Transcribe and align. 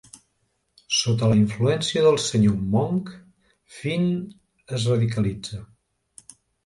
Sota 0.99 1.27
la 1.31 1.35
influència 1.39 2.03
del 2.07 2.17
senyor 2.23 2.57
Monk, 2.75 3.11
Finn 3.83 4.09
es 4.79 4.89
radicalitza. 4.95 5.61